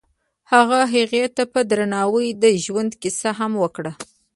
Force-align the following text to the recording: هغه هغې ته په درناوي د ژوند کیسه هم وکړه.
هغه 0.51 0.79
هغې 0.93 1.23
ته 1.35 1.43
په 1.53 1.59
درناوي 1.69 2.27
د 2.43 2.45
ژوند 2.63 2.91
کیسه 3.01 3.29
هم 3.39 3.51
وکړه. 3.63 3.91